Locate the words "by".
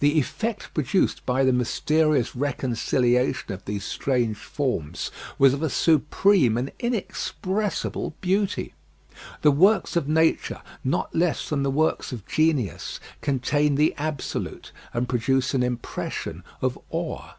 1.24-1.42